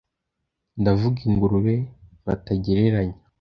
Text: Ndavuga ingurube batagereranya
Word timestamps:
Ndavuga 0.81 1.17
ingurube 1.29 1.73
batagereranya 2.25 3.17